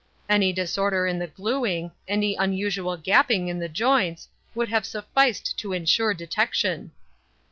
[0.27, 6.91] Any disorder in the glueing—any unusual gaping in the joints—would have sufficed to insure detection."